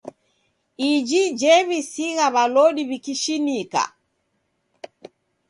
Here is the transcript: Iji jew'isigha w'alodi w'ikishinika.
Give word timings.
Iji 0.91 1.21
jew'isigha 1.39 2.25
w'alodi 2.35 2.83
w'ikishinika. 2.89 3.83